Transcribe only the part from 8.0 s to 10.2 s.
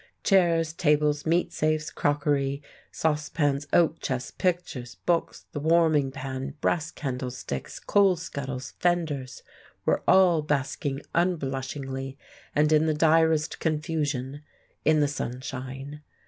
scuttles, fenders, were